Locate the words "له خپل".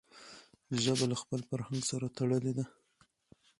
1.11-1.39